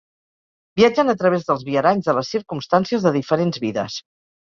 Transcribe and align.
Viatgen 0.81 1.13
a 1.13 1.15
través 1.19 1.45
dels 1.51 1.67
viaranys 1.69 2.09
de 2.11 2.17
les 2.21 2.35
circumstàncies 2.39 3.09
de 3.09 3.15
diferents 3.23 3.67
vides. 3.69 4.05